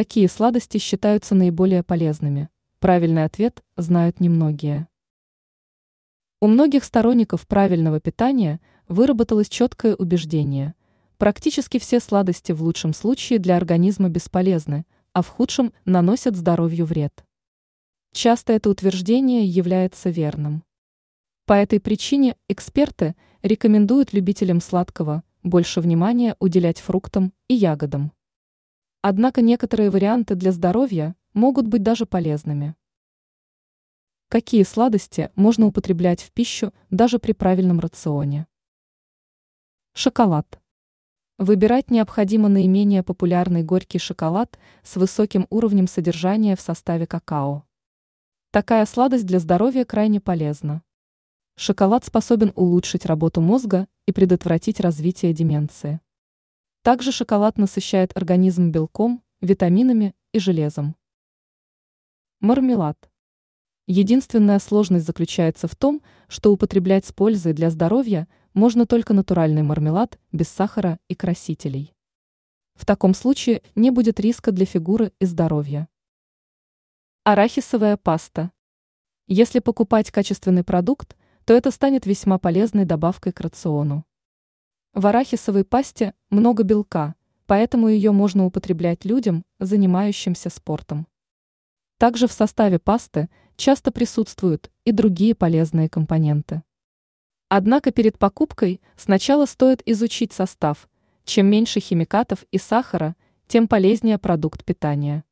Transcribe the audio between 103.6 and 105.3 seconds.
полезнее продукт питания.